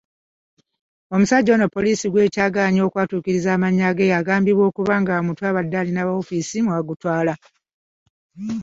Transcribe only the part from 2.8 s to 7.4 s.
okwatuukiriza amannya agambibwa okuba ng'omutwe abadde aliko wofiisi mw'agutwala.